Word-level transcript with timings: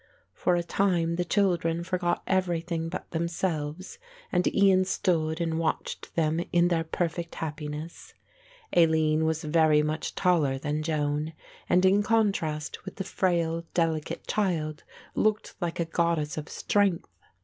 For 0.33 0.55
a 0.55 0.63
time 0.63 1.15
the 1.17 1.23
children 1.23 1.83
forgot 1.83 2.23
everything 2.25 2.89
but 2.89 3.11
themselves 3.11 3.99
and 4.31 4.47
Ian 4.47 4.83
stood 4.83 5.39
and 5.39 5.59
watched 5.59 6.15
them 6.15 6.39
in 6.51 6.69
their 6.69 6.83
perfect 6.83 7.35
happiness. 7.35 8.15
Aline 8.73 9.25
was 9.25 9.43
very 9.43 9.83
much 9.83 10.15
taller 10.15 10.57
than 10.57 10.81
Joan 10.81 11.33
and 11.69 11.85
in 11.85 12.01
contrast 12.01 12.83
with 12.83 12.95
the 12.95 13.03
frail 13.03 13.63
delicate 13.75 14.25
child 14.25 14.83
looked 15.13 15.53
like 15.61 15.79
a 15.79 15.85
goddess 15.85 16.35
of 16.35 16.49
strength. 16.49 17.11